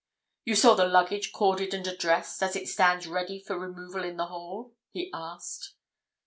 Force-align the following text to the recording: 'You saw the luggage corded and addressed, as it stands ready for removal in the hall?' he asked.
'You 0.45 0.55
saw 0.55 0.73
the 0.73 0.87
luggage 0.87 1.31
corded 1.31 1.75
and 1.75 1.85
addressed, 1.85 2.41
as 2.41 2.55
it 2.55 2.67
stands 2.67 3.05
ready 3.05 3.39
for 3.39 3.59
removal 3.59 4.03
in 4.03 4.17
the 4.17 4.25
hall?' 4.25 4.73
he 4.91 5.11
asked. 5.13 5.75